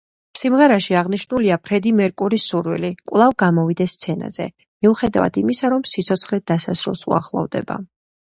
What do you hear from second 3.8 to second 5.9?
სცენაზე, მიუხედავად იმისა, რომ